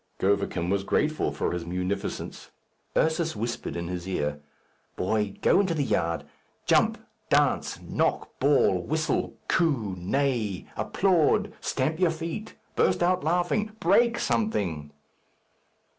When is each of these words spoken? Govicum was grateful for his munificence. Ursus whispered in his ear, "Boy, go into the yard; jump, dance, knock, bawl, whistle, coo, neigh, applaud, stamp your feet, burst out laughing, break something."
Govicum 0.19 0.71
was 0.71 0.83
grateful 0.83 1.31
for 1.31 1.51
his 1.51 1.63
munificence. 1.63 2.49
Ursus 2.97 3.35
whispered 3.35 3.75
in 3.75 3.87
his 3.87 4.07
ear, 4.07 4.39
"Boy, 4.95 5.35
go 5.43 5.59
into 5.59 5.75
the 5.75 5.83
yard; 5.83 6.25
jump, 6.65 6.97
dance, 7.29 7.79
knock, 7.83 8.39
bawl, 8.39 8.81
whistle, 8.81 9.35
coo, 9.47 9.95
neigh, 9.99 10.65
applaud, 10.75 11.53
stamp 11.61 11.99
your 11.99 12.09
feet, 12.09 12.55
burst 12.75 13.03
out 13.03 13.23
laughing, 13.23 13.73
break 13.79 14.17
something." 14.17 14.89